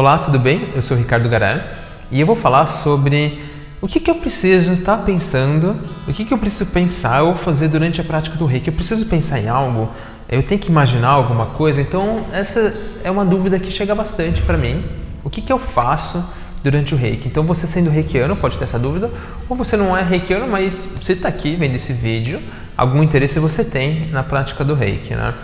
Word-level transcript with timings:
Olá, 0.00 0.16
tudo 0.16 0.38
bem? 0.38 0.62
Eu 0.74 0.80
sou 0.80 0.96
Ricardo 0.96 1.28
Garé 1.28 1.62
e 2.10 2.18
eu 2.18 2.26
vou 2.26 2.34
falar 2.34 2.64
sobre 2.64 3.38
o 3.82 3.86
que, 3.86 4.00
que 4.00 4.10
eu 4.10 4.14
preciso 4.14 4.72
estar 4.72 4.96
tá 4.96 5.02
pensando, 5.02 5.76
o 6.08 6.12
que, 6.14 6.24
que 6.24 6.32
eu 6.32 6.38
preciso 6.38 6.70
pensar 6.70 7.22
ou 7.22 7.34
fazer 7.34 7.68
durante 7.68 8.00
a 8.00 8.04
prática 8.04 8.34
do 8.34 8.46
reiki. 8.46 8.68
Eu 8.68 8.72
preciso 8.72 9.04
pensar 9.04 9.38
em 9.40 9.48
algo, 9.50 9.90
eu 10.26 10.42
tenho 10.42 10.58
que 10.58 10.70
imaginar 10.70 11.10
alguma 11.10 11.44
coisa, 11.44 11.82
então 11.82 12.24
essa 12.32 12.72
é 13.04 13.10
uma 13.10 13.26
dúvida 13.26 13.58
que 13.58 13.70
chega 13.70 13.94
bastante 13.94 14.40
para 14.40 14.56
mim. 14.56 14.82
O 15.22 15.28
que, 15.28 15.42
que 15.42 15.52
eu 15.52 15.58
faço 15.58 16.24
durante 16.64 16.94
o 16.94 16.96
reiki? 16.96 17.28
Então, 17.28 17.44
você 17.44 17.66
sendo 17.66 17.90
reikiano 17.90 18.34
pode 18.34 18.56
ter 18.56 18.64
essa 18.64 18.78
dúvida, 18.78 19.10
ou 19.50 19.54
você 19.54 19.76
não 19.76 19.94
é 19.94 20.02
reikiano, 20.02 20.48
mas 20.48 20.96
você 20.98 21.12
está 21.12 21.28
aqui 21.28 21.56
vendo 21.56 21.74
esse 21.74 21.92
vídeo, 21.92 22.40
algum 22.74 23.02
interesse 23.02 23.38
você 23.38 23.62
tem 23.62 24.08
na 24.12 24.22
prática 24.22 24.64
do 24.64 24.72
reiki, 24.72 25.14
né? 25.14 25.34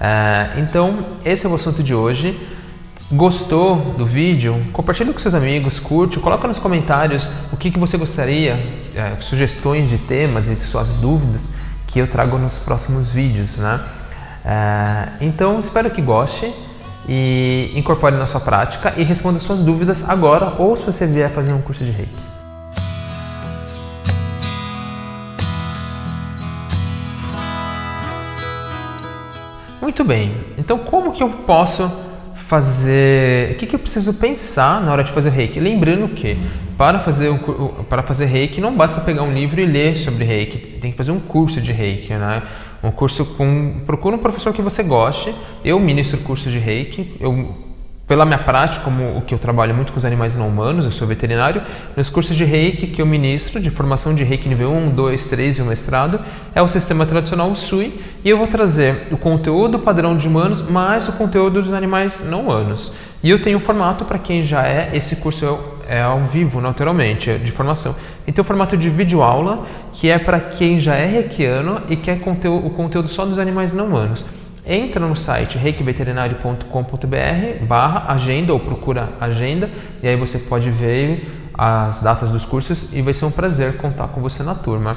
É, 0.00 0.58
então, 0.58 0.98
esse 1.24 1.46
é 1.46 1.48
o 1.48 1.54
assunto 1.54 1.80
de 1.80 1.94
hoje. 1.94 2.36
Gostou 3.12 3.74
do 3.98 4.06
vídeo? 4.06 4.62
Compartilhe 4.72 5.12
com 5.12 5.18
seus 5.18 5.34
amigos, 5.34 5.80
curte, 5.80 6.20
coloca 6.20 6.46
nos 6.46 6.58
comentários 6.58 7.28
o 7.52 7.56
que, 7.56 7.68
que 7.68 7.78
você 7.78 7.98
gostaria, 7.98 8.52
é, 8.94 9.20
sugestões 9.20 9.90
de 9.90 9.98
temas 9.98 10.46
e 10.46 10.54
suas 10.54 10.90
dúvidas 10.94 11.48
que 11.88 11.98
eu 11.98 12.06
trago 12.06 12.38
nos 12.38 12.58
próximos 12.58 13.10
vídeos, 13.10 13.56
né? 13.56 13.80
É, 14.44 15.08
então, 15.20 15.58
espero 15.58 15.90
que 15.90 16.00
goste 16.00 16.54
e 17.08 17.72
incorpore 17.74 18.14
na 18.14 18.28
sua 18.28 18.40
prática 18.40 18.94
e 18.96 19.02
responda 19.02 19.40
suas 19.40 19.60
dúvidas 19.60 20.08
agora 20.08 20.54
ou 20.56 20.76
se 20.76 20.84
você 20.84 21.04
vier 21.04 21.30
fazer 21.30 21.52
um 21.52 21.60
curso 21.60 21.82
de 21.82 21.90
Reiki. 21.90 22.12
Muito 29.82 30.04
bem, 30.04 30.32
então 30.56 30.78
como 30.78 31.12
que 31.12 31.24
eu 31.24 31.28
posso 31.28 31.90
fazer. 32.50 33.52
O 33.52 33.54
que, 33.54 33.66
que 33.68 33.76
eu 33.76 33.78
preciso 33.78 34.12
pensar 34.14 34.82
na 34.82 34.90
hora 34.90 35.04
de 35.04 35.12
fazer 35.12 35.30
reiki? 35.30 35.60
Lembrando 35.60 36.08
que 36.08 36.36
para 36.76 36.98
fazer, 36.98 37.30
para 37.88 38.02
fazer 38.02 38.24
reiki 38.24 38.60
não 38.60 38.74
basta 38.74 39.02
pegar 39.02 39.22
um 39.22 39.32
livro 39.32 39.60
e 39.60 39.66
ler 39.66 39.96
sobre 39.96 40.24
reiki, 40.24 40.58
tem 40.80 40.90
que 40.90 40.96
fazer 40.96 41.12
um 41.12 41.20
curso 41.20 41.60
de 41.60 41.70
reiki, 41.70 42.12
né? 42.12 42.42
Um 42.82 42.90
curso 42.90 43.24
com. 43.24 43.82
Procura 43.86 44.16
um 44.16 44.18
professor 44.18 44.52
que 44.52 44.60
você 44.60 44.82
goste. 44.82 45.32
Eu 45.64 45.78
ministro 45.78 46.18
curso 46.18 46.50
de 46.50 46.58
reiki, 46.58 47.14
eu 47.20 47.69
pela 48.10 48.24
minha 48.24 48.38
prática, 48.38 48.82
como 48.82 49.18
o 49.18 49.20
que 49.20 49.32
eu 49.32 49.38
trabalho 49.38 49.72
muito 49.72 49.92
com 49.92 49.98
os 50.00 50.04
animais 50.04 50.34
não 50.34 50.48
humanos, 50.48 50.84
eu 50.84 50.90
sou 50.90 51.06
veterinário, 51.06 51.62
nos 51.96 52.10
cursos 52.10 52.34
de 52.34 52.42
Reiki 52.42 52.88
que 52.88 53.00
eu 53.00 53.06
ministro, 53.06 53.60
de 53.60 53.70
formação 53.70 54.12
de 54.12 54.24
Reiki 54.24 54.48
nível 54.48 54.72
1, 54.72 54.90
2, 54.90 55.26
3 55.28 55.58
e 55.58 55.62
o 55.62 55.64
mestrado, 55.64 56.18
é 56.52 56.60
o 56.60 56.66
sistema 56.66 57.06
tradicional 57.06 57.54
Sui, 57.54 57.94
e 58.24 58.28
eu 58.28 58.36
vou 58.36 58.48
trazer 58.48 59.06
o 59.12 59.16
conteúdo 59.16 59.78
padrão 59.78 60.16
de 60.16 60.26
humanos 60.26 60.68
mais 60.68 61.08
o 61.08 61.12
conteúdo 61.12 61.62
dos 61.62 61.72
animais 61.72 62.28
não 62.28 62.40
humanos. 62.40 62.94
E 63.22 63.30
eu 63.30 63.40
tenho 63.40 63.58
um 63.58 63.60
formato 63.60 64.04
para 64.04 64.18
quem 64.18 64.44
já 64.44 64.66
é, 64.66 64.90
esse 64.92 65.14
curso 65.14 65.60
é 65.88 66.02
ao 66.02 66.22
vivo, 66.22 66.60
naturalmente, 66.60 67.30
é 67.30 67.38
de 67.38 67.52
formação. 67.52 67.94
Então, 68.26 68.42
o 68.42 68.44
formato 68.44 68.76
de 68.76 68.90
vídeo 68.90 69.22
aula, 69.22 69.64
que 69.92 70.10
é 70.10 70.18
para 70.18 70.40
quem 70.40 70.80
já 70.80 70.96
é 70.96 71.06
reikiano 71.06 71.80
e 71.88 71.94
quer 71.94 72.18
conteúdo, 72.18 72.66
o 72.66 72.70
conteúdo 72.70 73.08
só 73.08 73.24
dos 73.24 73.38
animais 73.38 73.72
não 73.72 73.86
humanos 73.86 74.39
entra 74.66 75.06
no 75.06 75.16
site 75.16 75.58
reikiveterinário.com.br 75.58 77.64
barra 77.66 78.12
agenda 78.12 78.52
ou 78.52 78.60
procura 78.60 79.08
agenda 79.20 79.68
e 80.02 80.08
aí 80.08 80.16
você 80.16 80.38
pode 80.38 80.70
ver 80.70 81.50
as 81.54 82.00
datas 82.00 82.30
dos 82.30 82.44
cursos 82.44 82.92
e 82.92 83.02
vai 83.02 83.12
ser 83.12 83.24
um 83.24 83.30
prazer 83.30 83.76
contar 83.76 84.08
com 84.08 84.20
você 84.20 84.42
na 84.42 84.54
turma. 84.54 84.96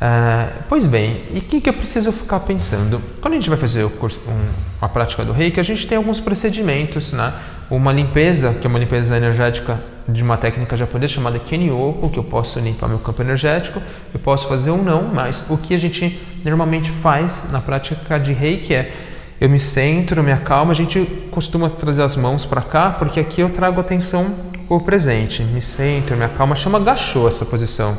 Uh, 0.00 0.62
pois 0.68 0.86
bem, 0.86 1.24
e 1.30 1.38
o 1.38 1.42
que, 1.42 1.60
que 1.60 1.68
eu 1.68 1.74
preciso 1.74 2.10
ficar 2.10 2.40
pensando? 2.40 3.02
Quando 3.20 3.34
a 3.34 3.36
gente 3.36 3.50
vai 3.50 3.58
fazer 3.58 3.86
curso, 3.90 4.18
um, 4.26 4.52
a 4.80 4.88
prática 4.88 5.24
do 5.24 5.32
reiki, 5.32 5.60
a 5.60 5.62
gente 5.62 5.86
tem 5.86 5.98
alguns 5.98 6.18
procedimentos, 6.18 7.12
né? 7.12 7.32
Uma 7.70 7.92
limpeza, 7.92 8.54
que 8.54 8.66
é 8.66 8.70
uma 8.70 8.78
limpeza 8.78 9.16
energética 9.16 9.78
de 10.08 10.22
uma 10.22 10.36
técnica 10.36 10.76
japonesa 10.76 11.14
chamada 11.14 11.38
Kenyoku, 11.38 12.08
que 12.08 12.18
eu 12.18 12.24
posso 12.24 12.58
limpar 12.58 12.88
meu 12.88 12.98
campo 12.98 13.20
energético, 13.20 13.80
eu 14.12 14.20
posso 14.20 14.48
fazer 14.48 14.70
ou 14.70 14.82
não, 14.82 15.02
mas 15.02 15.44
o 15.50 15.58
que 15.58 15.74
a 15.74 15.78
gente 15.78 16.18
normalmente 16.44 16.90
faz 16.90 17.50
na 17.50 17.60
prática 17.60 18.18
de 18.18 18.32
reiki 18.32 18.74
é 18.74 18.92
eu 19.40 19.48
me 19.48 19.58
centro, 19.58 20.22
me 20.22 20.32
acalmo, 20.32 20.70
a 20.70 20.74
gente 20.74 21.02
costuma 21.30 21.70
trazer 21.70 22.02
as 22.02 22.14
mãos 22.14 22.44
para 22.44 22.60
cá, 22.60 22.90
porque 22.90 23.18
aqui 23.18 23.40
eu 23.40 23.48
trago 23.48 23.80
atenção 23.80 24.26
ao 24.68 24.80
presente. 24.80 25.42
Me 25.42 25.62
centro, 25.62 26.14
me 26.14 26.24
acalmo, 26.24 26.54
chama 26.54 26.78
gachô 26.78 27.26
essa 27.26 27.46
posição. 27.46 27.96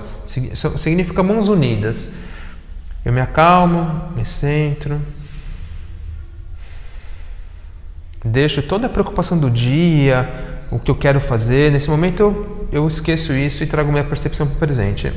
Significa 0.78 1.24
mãos 1.24 1.50
unidas. 1.50 2.14
Eu 3.04 3.12
me 3.12 3.20
acalmo, 3.20 4.04
me 4.16 4.24
centro. 4.24 5.02
Deixo 8.24 8.62
toda 8.62 8.86
a 8.86 8.90
preocupação 8.90 9.40
do 9.40 9.50
dia, 9.50 10.30
o 10.70 10.78
que 10.78 10.92
eu 10.92 10.96
quero 10.96 11.20
fazer. 11.20 11.72
Nesse 11.72 11.90
momento 11.90 12.20
eu, 12.20 12.68
eu 12.72 12.88
esqueço 12.88 13.34
isso 13.34 13.64
e 13.64 13.66
trago 13.66 13.92
minha 13.92 14.04
percepção 14.04 14.46
para 14.46 14.56
o 14.56 14.60
presente. 14.60 15.12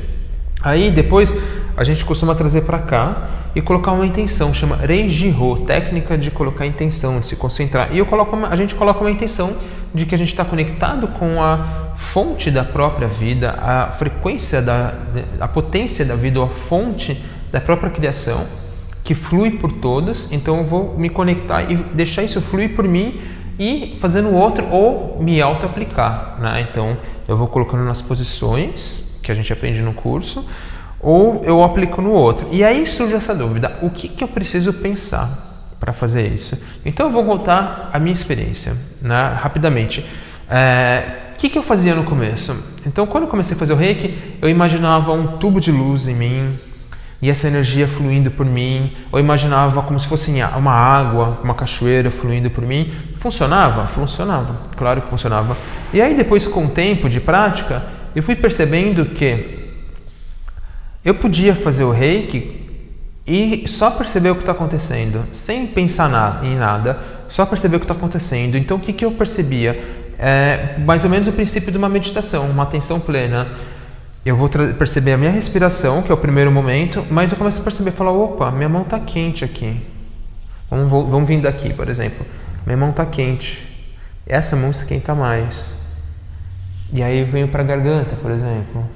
Aí 0.63 0.89
depois 0.89 1.31
a 1.77 1.83
gente 1.83 2.05
costuma 2.05 2.33
trazer 2.35 2.61
para 2.61 2.79
cá 2.79 3.29
e 3.53 3.61
colocar 3.61 3.91
uma 3.91 4.05
intenção, 4.05 4.53
chama 4.53 4.75
Reijiro, 4.77 5.63
técnica 5.65 6.17
de 6.17 6.31
colocar 6.31 6.65
intenção, 6.65 7.19
de 7.19 7.27
se 7.27 7.35
concentrar. 7.35 7.89
E 7.93 7.97
eu 7.97 8.05
coloco 8.05 8.35
uma, 8.35 8.49
a 8.49 8.55
gente 8.55 8.75
coloca 8.75 9.01
uma 9.01 9.11
intenção 9.11 9.55
de 9.93 10.05
que 10.05 10.13
a 10.13 10.17
gente 10.17 10.31
está 10.31 10.43
conectado 10.43 11.07
com 11.07 11.41
a 11.41 11.93
fonte 11.95 12.51
da 12.51 12.63
própria 12.63 13.07
vida, 13.07 13.51
a 13.51 13.87
frequência 13.87 14.61
da 14.61 14.93
a 15.39 15.47
potência 15.47 16.03
da 16.03 16.15
vida, 16.15 16.39
ou 16.39 16.45
a 16.45 16.49
fonte 16.49 17.21
da 17.51 17.61
própria 17.61 17.89
criação 17.89 18.45
que 19.03 19.15
flui 19.15 19.51
por 19.51 19.71
todos. 19.71 20.31
Então 20.31 20.57
eu 20.57 20.63
vou 20.65 20.97
me 20.97 21.09
conectar 21.09 21.63
e 21.71 21.75
deixar 21.75 22.23
isso 22.23 22.41
fluir 22.41 22.75
por 22.75 22.85
mim 22.85 23.21
e 23.57 23.97
fazendo 24.01 24.29
o 24.29 24.33
outro 24.33 24.65
ou 24.69 25.17
me 25.21 25.41
auto-aplicar. 25.41 26.37
Né? 26.39 26.67
Então 26.69 26.97
eu 27.27 27.37
vou 27.37 27.47
colocando 27.47 27.83
nas 27.85 28.01
posições 28.01 29.19
que 29.23 29.31
a 29.31 29.35
gente 29.35 29.51
aprende 29.53 29.81
no 29.81 29.93
curso 29.93 30.45
ou 31.05 31.43
eu 31.45 31.63
aplico 31.63 32.01
no 32.01 32.11
outro. 32.11 32.47
E 32.51 32.63
aí 32.63 32.85
surge 32.87 33.13
essa 33.13 33.35
dúvida: 33.35 33.77
o 33.81 33.91
que, 33.91 34.09
que 34.09 34.23
eu 34.23 34.27
preciso 34.27 34.73
pensar 34.73 35.29
para 35.79 35.93
fazer 35.93 36.27
isso? 36.27 36.59
Então 36.83 37.05
eu 37.05 37.11
vou 37.11 37.23
contar 37.23 37.91
a 37.93 37.99
minha 37.99 38.13
experiência, 38.13 38.75
né, 39.01 39.37
rapidamente. 39.39 40.03
É, 40.49 41.03
o 41.33 41.37
que, 41.37 41.49
que 41.49 41.57
eu 41.57 41.63
fazia 41.63 41.93
no 41.93 42.03
começo? 42.03 42.55
Então, 42.87 43.05
quando 43.05 43.25
eu 43.25 43.29
comecei 43.29 43.55
a 43.55 43.59
fazer 43.59 43.73
o 43.73 43.75
reiki, 43.75 44.37
eu 44.41 44.49
imaginava 44.49 45.11
um 45.11 45.37
tubo 45.37 45.59
de 45.59 45.71
luz 45.71 46.07
em 46.07 46.15
mim 46.15 46.59
e 47.21 47.29
essa 47.29 47.47
energia 47.47 47.87
fluindo 47.87 48.31
por 48.31 48.45
mim. 48.45 48.95
Eu 49.11 49.19
imaginava 49.19 49.81
como 49.83 49.99
se 49.99 50.07
fosse 50.07 50.31
uma 50.57 50.71
água, 50.71 51.39
uma 51.43 51.53
cachoeira 51.53 52.09
fluindo 52.09 52.49
por 52.49 52.63
mim. 52.63 52.91
Funcionava? 53.15 53.85
Funcionava, 53.85 54.55
claro 54.75 55.01
que 55.01 55.09
funcionava. 55.09 55.57
E 55.93 56.01
aí, 56.01 56.15
depois, 56.15 56.47
com 56.47 56.65
o 56.65 56.69
tempo 56.69 57.09
de 57.09 57.19
prática, 57.19 57.83
eu 58.15 58.23
fui 58.23 58.35
percebendo 58.35 59.05
que 59.05 59.54
eu 61.05 61.13
podia 61.13 61.53
fazer 61.53 61.83
o 61.83 61.91
reiki 61.91 62.65
e 63.27 63.67
só 63.67 63.91
perceber 63.91 64.31
o 64.31 64.35
que 64.35 64.41
está 64.41 64.53
acontecendo, 64.53 65.23
sem 65.31 65.67
pensar 65.67 66.09
na, 66.09 66.41
em 66.43 66.55
nada, 66.55 66.99
só 67.29 67.45
perceber 67.45 67.75
o 67.75 67.79
que 67.79 67.85
está 67.85 67.93
acontecendo. 67.93 68.57
Então, 68.57 68.77
o 68.77 68.79
que, 68.79 68.91
que 68.91 69.05
eu 69.05 69.11
percebia? 69.11 70.03
É 70.17 70.77
mais 70.79 71.03
ou 71.03 71.09
menos 71.09 71.27
o 71.27 71.31
princípio 71.31 71.71
de 71.71 71.77
uma 71.77 71.89
meditação, 71.89 72.49
uma 72.49 72.63
atenção 72.63 72.99
plena. 72.99 73.47
Eu 74.25 74.35
vou 74.35 74.49
perceber 74.49 75.13
a 75.13 75.17
minha 75.17 75.29
respiração, 75.29 76.01
que 76.01 76.11
é 76.11 76.15
o 76.15 76.17
primeiro 76.17 76.51
momento, 76.51 77.05
mas 77.11 77.31
eu 77.31 77.37
começo 77.37 77.61
a 77.61 77.63
perceber, 77.63 77.91
falar, 77.91 78.11
opa, 78.11 78.49
minha 78.49 78.69
mão 78.69 78.81
está 78.81 78.99
quente 78.99 79.45
aqui. 79.45 79.79
Vamos, 80.71 80.89
vamos 80.89 81.27
vir 81.27 81.39
daqui, 81.39 81.71
por 81.71 81.87
exemplo. 81.87 82.25
Minha 82.65 82.77
mão 82.77 82.89
está 82.89 83.05
quente. 83.05 83.63
Essa 84.25 84.55
mão 84.55 84.71
esquenta 84.71 85.13
mais. 85.13 85.79
E 86.91 87.03
aí 87.03 87.19
eu 87.19 87.27
venho 87.27 87.47
para 87.47 87.61
a 87.61 87.65
garganta, 87.65 88.15
por 88.15 88.31
exemplo. 88.31 88.89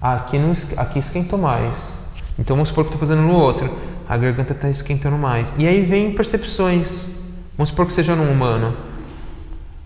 Aqui, 0.00 0.38
não, 0.38 0.52
aqui 0.76 0.98
esquentou 0.98 1.38
mais. 1.38 2.08
Então 2.38 2.54
vamos 2.54 2.68
supor 2.68 2.84
que 2.84 2.94
estou 2.94 3.00
fazendo 3.00 3.26
no 3.26 3.34
outro. 3.34 3.70
A 4.08 4.16
garganta 4.16 4.52
está 4.52 4.68
esquentando 4.70 5.18
mais. 5.18 5.52
E 5.58 5.66
aí 5.66 5.82
vem 5.82 6.12
percepções. 6.12 7.18
Vamos 7.56 7.70
supor 7.70 7.86
que 7.86 7.92
seja 7.92 8.14
num 8.14 8.30
humano. 8.30 8.74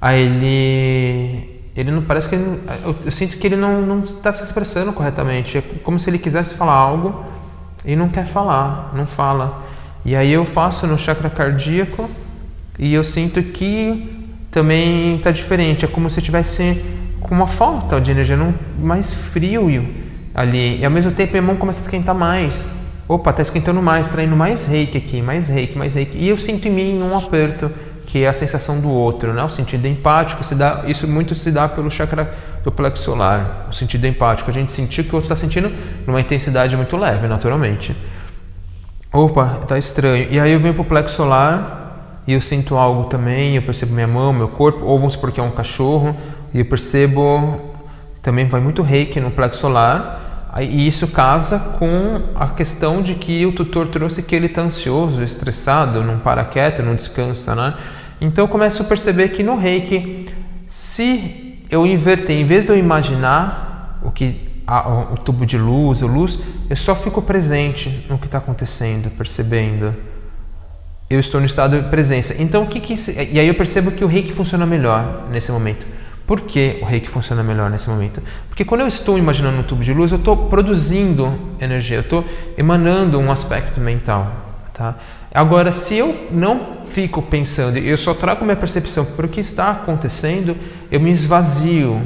Aí 0.01 0.21
ele. 0.21 1.53
Ele 1.75 1.91
não 1.91 2.03
parece 2.03 2.29
que 2.29 2.35
ele, 2.35 2.61
eu, 2.85 2.95
eu, 3.07 3.11
sinto 3.11 3.39
que 3.39 3.47
ele 3.47 3.57
não 3.57 4.05
está 4.05 4.31
se 4.35 4.45
expressando 4.45 4.93
corretamente. 4.93 5.57
É 5.57 5.63
como 5.83 5.99
se 5.99 6.11
ele 6.11 6.19
quisesse 6.19 6.53
falar 6.53 6.75
algo 6.75 7.25
e 7.83 7.97
não 7.97 8.11
quer 8.11 8.27
falar, 8.27 8.93
não 8.95 9.07
fala. 9.07 9.65
E 10.05 10.15
aí 10.15 10.31
eu 10.31 10.45
faço 10.45 10.87
no 10.87 10.99
chakra 10.99 11.31
cardíaco 11.31 12.11
e 12.79 12.93
eu 12.93 13.03
sinto 13.03 13.43
que 13.43 14.29
também 14.51 15.17
está 15.17 15.31
diferente. 15.31 15.87
É 15.87 15.89
como 15.89 16.11
se 16.11 16.21
tivesse 16.21 16.85
com 17.23 17.35
uma 17.35 17.47
falta 17.47 18.01
de 18.01 18.11
energia, 18.11 18.37
não, 18.37 18.55
mais 18.79 19.13
frio 19.13 19.69
ali. 20.35 20.81
E 20.81 20.85
ao 20.85 20.91
mesmo 20.91 21.13
tempo 21.13 21.33
minha 21.33 21.43
mão 21.43 21.57
começa 21.57 21.81
a 21.81 21.85
esquentar 21.85 22.15
mais. 22.15 22.71
Opa, 23.09 23.31
está 23.31 23.43
esquentando 23.43 23.83
mais, 23.83 24.09
traindo 24.09 24.37
mais 24.37 24.67
reiki 24.67 24.97
aqui, 24.99 25.21
mais 25.23 25.49
reiki, 25.49 25.77
mais 25.77 25.95
reiki. 25.95 26.17
E 26.17 26.29
eu 26.29 26.39
sinto 26.39 26.69
em 26.69 26.71
mim 26.71 27.03
um 27.03 27.17
aperto, 27.17 27.71
que 28.07 28.25
é 28.25 28.29
a 28.29 28.33
sensação 28.33 28.81
do 28.81 28.89
outro, 28.89 29.33
né? 29.33 29.43
O 29.43 29.51
sentido 29.51 29.87
empático, 29.87 30.45
se 30.45 30.55
dá, 30.55 30.85
isso 30.87 31.07
muito 31.07 31.35
se 31.35 31.51
dá 31.51 31.69
pelo 31.69 31.91
chakra 31.91 32.33
do 32.65 32.71
plexo 32.71 33.03
solar. 33.03 33.67
O 33.71 33.73
sentido 33.73 34.07
empático, 34.07 34.51
a 34.51 34.55
gente 34.55 34.73
sentir 34.73 35.05
que 35.05 35.13
o 35.13 35.17
outro 35.17 35.33
está 35.33 35.37
sentindo 35.37 35.71
numa 36.07 36.21
intensidade 36.21 36.77
muito 36.77 36.97
leve, 36.97 37.27
naturalmente. 37.27 37.95
Opa, 39.13 39.59
está 39.63 39.77
estranho. 39.77 40.29
E 40.31 40.41
aí 40.41 40.53
eu 40.53 40.61
venho 40.61 40.73
para 40.73 40.83
o 40.83 40.87
plexo 40.87 41.17
solar 41.17 42.23
e 42.27 42.33
eu 42.33 42.41
sinto 42.41 42.77
algo 42.77 43.05
também, 43.11 43.57
eu 43.57 43.63
percebo 43.63 43.93
minha 43.93 44.07
mão, 44.07 44.33
meu 44.33 44.49
corpo, 44.49 44.85
ou 44.85 44.99
vamos 44.99 45.15
supor 45.15 45.33
que 45.33 45.41
é 45.41 45.43
um 45.43 45.51
cachorro, 45.51 46.17
e 46.53 46.59
eu 46.59 46.65
percebo 46.65 47.73
também 48.23 48.47
vai 48.47 48.61
muito 48.61 48.83
reiki 48.83 49.21
no 49.21 49.31
plexo 49.31 49.61
solar, 49.61 50.23
e 50.61 50.87
isso 50.87 51.09
casa 51.09 51.59
com 51.59 52.21
a 52.35 52.49
questão 52.49 53.03
de 53.03 53.15
que 53.15 53.45
o 53.47 53.53
tutor 53.53 53.89
trouxe 53.89 54.23
que 54.23 54.37
ele 54.37 54.47
está 54.47 54.63
ansioso, 54.63 55.23
estressado, 55.23 56.05
não 56.05 56.19
para 56.19 56.45
quieto, 56.45 56.83
não 56.83 56.95
descansa, 56.95 57.55
né? 57.55 57.75
Então 58.21 58.45
eu 58.45 58.49
começo 58.49 58.83
a 58.83 58.85
perceber 58.85 59.31
que 59.31 59.43
no 59.43 59.57
reiki, 59.57 60.29
se 60.69 61.59
eu 61.71 61.87
inverter, 61.87 62.37
em 62.37 62.45
vez 62.45 62.67
de 62.67 62.73
eu 62.73 62.79
imaginar 62.79 63.99
o 64.05 64.11
que 64.11 64.53
o 65.11 65.17
tubo 65.17 65.45
de 65.45 65.59
luz, 65.59 66.03
a 66.03 66.07
luz, 66.07 66.39
eu 66.71 66.77
só 66.77 66.95
fico 66.95 67.21
presente 67.21 68.07
no 68.09 68.17
que 68.19 68.27
está 68.27 68.39
acontecendo, 68.39 69.11
percebendo. 69.11 69.95
Eu 71.11 71.19
estou 71.19 71.41
no 71.41 71.47
estado 71.47 71.81
de 71.81 71.89
presença. 71.89 72.41
Então, 72.41 72.63
o 72.63 72.67
que, 72.67 72.81
que 72.81 72.95
e 73.11 73.41
aí 73.41 73.49
eu 73.49 73.55
percebo 73.55 73.91
que 73.91 74.05
o 74.05 74.07
reiki 74.07 74.33
funciona 74.33 74.65
melhor 74.65 75.27
nesse 75.31 75.51
momento. 75.51 75.85
Por 76.33 76.41
que 76.41 76.79
o 76.81 76.87
reiki 76.87 77.11
funciona 77.11 77.43
melhor 77.43 77.69
nesse 77.69 77.91
momento? 77.91 78.23
Porque 78.49 78.65
quando 78.65 78.81
eu 78.81 78.89
estou 78.89 79.19
imaginando 79.19 79.59
um 79.59 79.63
tubo 79.63 79.85
de 79.85 79.93
luz, 79.93 80.13
eu 80.13 80.17
estou 80.17 80.35
produzindo 80.49 81.31
energia, 81.61 81.99
eu 81.99 82.01
estou 82.01 82.25
emanando 82.57 83.19
um 83.19 83.31
aspecto 83.31 83.79
mental. 83.79 84.33
Tá? 84.73 84.95
Agora, 85.35 85.73
se 85.73 85.95
eu 85.99 86.29
não 86.31 86.87
fico 86.91 87.21
pensando, 87.21 87.77
eu 87.77 87.99
só 87.99 88.15
trago 88.15 88.47
minha 88.47 88.57
percepção 88.57 89.05
para 89.05 89.27
o 89.27 89.29
que 89.29 89.41
está 89.41 89.73
acontecendo, 89.73 90.57
eu 90.91 90.99
me 90.99 91.11
esvazio 91.11 92.01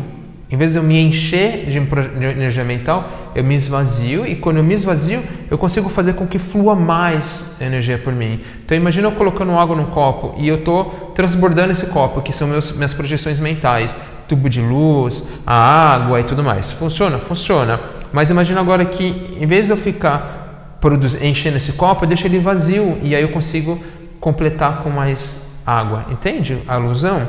em 0.50 0.56
vez 0.56 0.73
de 0.73 0.78
eu 0.78 0.82
me 0.82 0.99
encher 1.00 1.67
de 1.67 1.76
energia 1.76 2.62
mental, 2.62 3.32
eu 3.34 3.43
me 3.43 3.55
esvazio 3.55 4.26
e 4.26 4.37
quando 4.37 4.58
eu 4.58 4.64
me 4.64 4.75
esvazio, 4.75 5.23
eu 5.50 5.58
consigo 5.58 5.88
fazer 5.88 6.14
com 6.14 6.26
que 6.26 6.38
flua 6.38 6.76
mais 6.76 7.61
energia 7.61 7.99
por 7.99 8.12
mim. 8.12 8.40
Então 8.64 8.76
imagina 8.76 9.08
eu 9.08 9.12
colocando 9.12 9.52
água 9.52 9.75
num 9.75 9.87
copo 9.87 10.34
e 10.38 10.46
eu 10.46 10.56
estou 10.56 11.12
transbordando 11.17 11.73
esse 11.73 11.87
copo, 11.87 12.23
que 12.23 12.32
são 12.32 12.46
meus, 12.46 12.73
minhas 12.73 12.93
projeções 12.93 13.40
mentais, 13.40 13.96
tubo 14.28 14.49
de 14.49 14.61
luz, 14.61 15.28
a 15.46 15.55
água 15.55 16.20
e 16.20 16.25
tudo 16.25 16.43
mais. 16.43 16.70
Funciona? 16.70 17.19
Funciona. 17.19 17.81
Mas 18.12 18.31
imagina 18.31 18.61
agora 18.61 18.84
que 18.84 19.37
em 19.40 19.46
vez 19.46 19.67
de 19.67 19.73
eu 19.73 19.76
ficar 19.76 20.78
enchendo 21.20 21.56
esse 21.56 21.73
copo, 21.73 22.05
eu 22.05 22.08
deixo 22.08 22.26
ele 22.26 22.38
vazio 22.38 22.99
e 23.02 23.14
aí 23.14 23.23
eu 23.23 23.31
consigo 23.31 23.82
completar 24.20 24.78
com 24.78 24.90
mais 24.90 25.62
água. 25.67 26.06
Entende 26.11 26.58
a 26.69 26.75
alusão? 26.75 27.26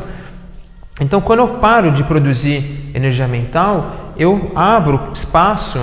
Então, 0.99 1.21
quando 1.21 1.39
eu 1.39 1.47
paro 1.59 1.91
de 1.91 2.03
produzir 2.03 2.91
energia 2.93 3.27
mental, 3.27 4.13
eu 4.17 4.51
abro 4.55 5.11
espaço 5.13 5.79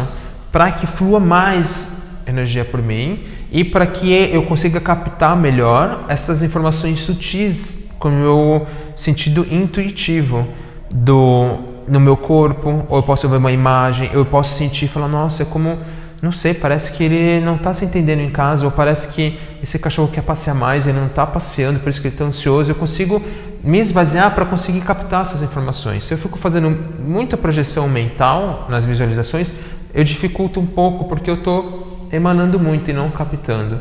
para 0.50 0.70
que 0.72 0.86
flua 0.86 1.20
mais 1.20 2.22
energia 2.26 2.64
por 2.64 2.82
mim 2.82 3.24
e 3.50 3.62
para 3.62 3.86
que 3.86 4.12
eu 4.32 4.42
consiga 4.44 4.80
captar 4.80 5.36
melhor 5.36 6.04
essas 6.08 6.42
informações 6.42 7.00
sutis 7.00 7.90
com 7.98 8.08
o 8.08 8.12
meu 8.12 8.66
sentido 8.96 9.46
intuitivo 9.50 10.46
do 10.90 11.72
no 11.86 12.00
meu 12.00 12.16
corpo, 12.16 12.86
ou 12.88 12.98
eu 12.98 13.02
posso 13.02 13.28
ver 13.28 13.36
uma 13.36 13.52
imagem, 13.52 14.10
eu 14.12 14.24
posso 14.24 14.56
sentir, 14.56 14.88
falar, 14.88 15.08
nossa, 15.08 15.42
é 15.42 15.46
como 15.46 15.78
não 16.24 16.32
sei, 16.32 16.54
parece 16.54 16.92
que 16.92 17.04
ele 17.04 17.44
não 17.44 17.56
está 17.56 17.74
se 17.74 17.84
entendendo 17.84 18.20
em 18.20 18.30
casa, 18.30 18.64
ou 18.64 18.70
parece 18.70 19.12
que 19.12 19.38
esse 19.62 19.78
cachorro 19.78 20.08
quer 20.08 20.22
passear 20.22 20.54
mais, 20.54 20.86
ele 20.86 20.98
não 20.98 21.06
está 21.06 21.26
passeando, 21.26 21.78
por 21.80 21.90
isso 21.90 22.00
que 22.00 22.06
ele 22.06 22.14
está 22.14 22.24
ansioso. 22.24 22.70
Eu 22.70 22.74
consigo 22.74 23.22
me 23.62 23.78
esvaziar 23.78 24.34
para 24.34 24.46
conseguir 24.46 24.80
captar 24.80 25.22
essas 25.22 25.42
informações. 25.42 26.04
Se 26.04 26.14
eu 26.14 26.18
fico 26.18 26.38
fazendo 26.38 26.70
muita 26.98 27.36
projeção 27.36 27.88
mental 27.88 28.66
nas 28.70 28.86
visualizações, 28.86 29.52
eu 29.92 30.02
dificulto 30.02 30.58
um 30.58 30.66
pouco 30.66 31.04
porque 31.04 31.28
eu 31.28 31.34
estou 31.34 32.08
emanando 32.10 32.58
muito 32.58 32.90
e 32.90 32.94
não 32.94 33.10
captando. 33.10 33.80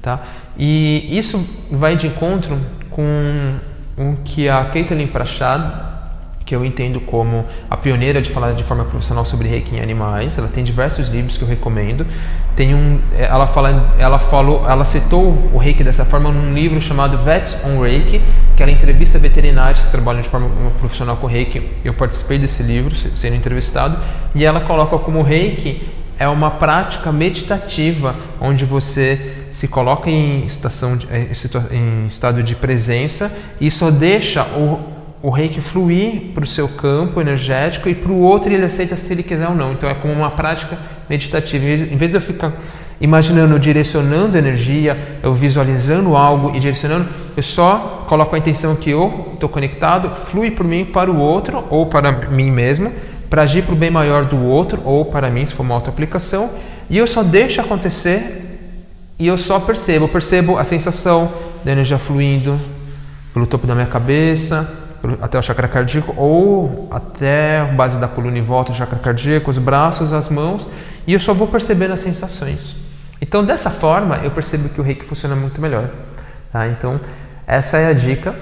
Tá? 0.00 0.20
E 0.56 1.18
isso 1.18 1.44
vai 1.70 1.96
de 1.96 2.06
encontro 2.06 2.60
com 2.90 3.54
o 3.96 4.16
que 4.24 4.48
a 4.48 4.64
Caitlin 4.66 5.08
Prachad 5.08 5.91
que 6.44 6.54
eu 6.54 6.64
entendo 6.64 7.00
como 7.00 7.44
a 7.70 7.76
pioneira 7.76 8.20
de 8.20 8.30
falar 8.30 8.52
de 8.52 8.64
forma 8.64 8.84
profissional 8.84 9.24
sobre 9.24 9.48
reiki 9.48 9.76
em 9.76 9.80
animais. 9.80 10.36
Ela 10.38 10.48
tem 10.48 10.64
diversos 10.64 11.08
livros 11.08 11.36
que 11.36 11.42
eu 11.42 11.48
recomendo. 11.48 12.06
Tem 12.56 12.74
um, 12.74 13.00
ela 13.16 13.46
fala, 13.46 13.94
ela 13.98 14.18
falou, 14.18 14.68
ela 14.68 14.84
citou 14.84 15.50
o 15.52 15.58
reiki 15.58 15.82
dessa 15.82 16.04
forma 16.04 16.30
num 16.30 16.52
livro 16.52 16.80
chamado 16.80 17.18
Vets 17.18 17.64
on 17.64 17.80
Reiki, 17.80 18.20
que 18.56 18.62
ela 18.62 18.72
entrevista 18.72 19.18
veterinários 19.18 19.84
que 19.84 19.90
trabalham 19.90 20.20
de 20.20 20.28
forma 20.28 20.48
profissional 20.78 21.16
com 21.16 21.26
reiki. 21.26 21.70
Eu 21.84 21.94
participei 21.94 22.38
desse 22.38 22.62
livro, 22.62 22.94
sendo 23.14 23.36
entrevistado, 23.36 23.96
e 24.34 24.44
ela 24.44 24.60
coloca 24.60 24.98
como 24.98 25.22
reiki 25.22 25.80
é 26.18 26.28
uma 26.28 26.52
prática 26.52 27.10
meditativa 27.10 28.14
onde 28.40 28.64
você 28.64 29.34
se 29.50 29.66
coloca 29.66 30.08
em, 30.08 30.46
estação 30.46 30.96
de, 30.96 31.06
em 31.70 32.06
estado 32.06 32.42
de 32.42 32.54
presença 32.54 33.36
e 33.60 33.70
só 33.70 33.90
deixa 33.90 34.44
o 34.56 34.91
o 35.22 35.30
reiki 35.30 35.60
fluir 35.60 36.32
para 36.34 36.42
o 36.42 36.46
seu 36.46 36.66
campo 36.68 37.20
energético 37.20 37.88
e 37.88 37.94
para 37.94 38.10
o 38.10 38.18
outro 38.20 38.52
ele 38.52 38.64
aceita 38.64 38.96
se 38.96 39.12
ele 39.12 39.22
quiser 39.22 39.48
ou 39.48 39.54
não. 39.54 39.72
Então 39.72 39.88
é 39.88 39.94
como 39.94 40.12
uma 40.12 40.32
prática 40.32 40.76
meditativa. 41.08 41.64
Em 41.64 41.96
vez 41.96 42.10
de 42.10 42.16
eu 42.16 42.20
ficar 42.20 42.52
imaginando, 43.00 43.58
direcionando 43.58 44.36
energia, 44.36 44.96
eu 45.22 45.32
visualizando 45.32 46.16
algo 46.16 46.54
e 46.56 46.60
direcionando, 46.60 47.08
eu 47.36 47.42
só 47.42 48.04
coloco 48.08 48.34
a 48.34 48.38
intenção 48.38 48.74
que 48.74 48.90
eu 48.90 49.30
estou 49.34 49.48
conectado, 49.48 50.10
flui 50.10 50.50
por 50.50 50.66
mim 50.66 50.84
para 50.84 51.10
o 51.10 51.18
outro 51.18 51.64
ou 51.70 51.86
para 51.86 52.12
mim 52.28 52.50
mesmo, 52.50 52.92
para 53.30 53.42
agir 53.42 53.62
para 53.62 53.74
o 53.74 53.76
bem 53.76 53.90
maior 53.90 54.24
do 54.24 54.44
outro 54.44 54.80
ou 54.84 55.04
para 55.04 55.30
mim, 55.30 55.46
se 55.46 55.54
for 55.54 55.62
uma 55.62 55.74
auto-aplicação, 55.76 56.50
e 56.90 56.98
eu 56.98 57.06
só 57.06 57.22
deixo 57.22 57.60
acontecer 57.60 58.58
e 59.18 59.26
eu 59.26 59.38
só 59.38 59.60
percebo. 59.60 60.04
Eu 60.04 60.08
percebo 60.08 60.58
a 60.58 60.64
sensação 60.64 61.32
da 61.64 61.72
energia 61.72 61.98
fluindo 61.98 62.60
pelo 63.32 63.46
topo 63.46 63.66
da 63.66 63.74
minha 63.74 63.86
cabeça, 63.86 64.81
até 65.20 65.38
o 65.38 65.42
chakra 65.42 65.66
cardíaco 65.66 66.14
ou 66.16 66.88
até 66.90 67.60
a 67.60 67.64
base 67.64 67.98
da 67.98 68.06
coluna 68.06 68.38
em 68.38 68.42
volta 68.42 68.72
do 68.72 68.78
chakra 68.78 68.98
cardíaco, 68.98 69.50
os 69.50 69.58
braços, 69.58 70.12
as 70.12 70.28
mãos, 70.28 70.66
e 71.06 71.12
eu 71.12 71.20
só 71.20 71.34
vou 71.34 71.48
percebendo 71.48 71.92
as 71.92 72.00
sensações. 72.00 72.76
Então, 73.20 73.44
dessa 73.44 73.70
forma, 73.70 74.18
eu 74.18 74.30
percebo 74.30 74.68
que 74.68 74.80
o 74.80 74.84
reiki 74.84 75.04
funciona 75.04 75.34
muito 75.34 75.60
melhor. 75.60 75.90
Tá? 76.52 76.66
Então, 76.68 77.00
essa 77.46 77.78
é 77.78 77.88
a 77.88 77.92
dica 77.92 78.34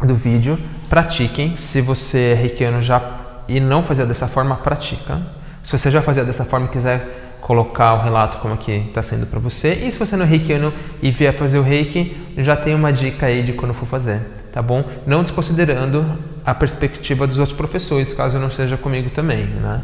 do 0.00 0.14
vídeo. 0.14 0.58
Pratiquem. 0.88 1.56
Se 1.56 1.80
você 1.80 2.32
é 2.32 2.34
reikiano 2.34 2.80
já 2.80 3.00
e 3.48 3.60
não 3.60 3.82
fazia 3.82 4.06
dessa 4.06 4.26
forma, 4.26 4.56
pratica. 4.56 5.20
Se 5.64 5.72
você 5.78 5.90
já 5.90 6.00
fazia 6.00 6.24
dessa 6.24 6.44
forma 6.44 6.66
e 6.66 6.70
quiser 6.70 7.38
colocar 7.42 7.94
o 7.94 8.02
relato 8.02 8.38
como 8.38 8.56
que 8.56 8.72
está 8.72 9.02
sendo 9.02 9.26
para 9.26 9.38
você. 9.38 9.74
E 9.74 9.90
se 9.90 9.98
você 9.98 10.16
não 10.16 10.24
é 10.24 10.28
reikiano 10.28 10.72
e 11.02 11.10
vier 11.10 11.34
fazer 11.34 11.58
o 11.58 11.62
reiki, 11.62 12.16
já 12.38 12.56
tem 12.56 12.74
uma 12.74 12.92
dica 12.92 13.26
aí 13.26 13.42
de 13.42 13.52
quando 13.52 13.74
for 13.74 13.86
fazer 13.86 14.20
tá 14.56 14.62
bom? 14.62 14.82
Não 15.06 15.22
desconsiderando 15.22 16.18
a 16.42 16.54
perspectiva 16.54 17.26
dos 17.26 17.36
outros 17.36 17.54
professores, 17.54 18.14
caso 18.14 18.38
não 18.38 18.50
seja 18.50 18.74
comigo 18.78 19.10
também, 19.10 19.44
né? 19.44 19.82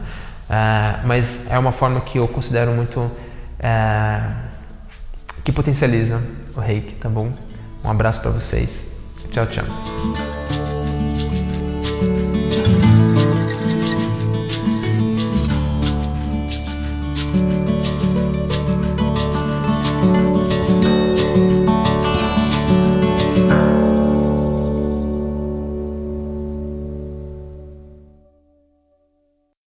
Uh, 0.48 1.06
mas 1.06 1.46
é 1.50 1.58
uma 1.58 1.72
forma 1.72 2.00
que 2.00 2.16
eu 2.18 2.26
considero 2.26 2.72
muito 2.72 2.98
uh, 3.00 4.34
que 5.44 5.52
potencializa 5.52 6.22
o 6.56 6.60
reiki, 6.60 6.94
tá 6.94 7.10
bom? 7.10 7.30
Um 7.84 7.90
abraço 7.90 8.22
para 8.22 8.30
vocês. 8.30 8.98
Tchau, 9.30 9.46
tchau. 9.46 10.31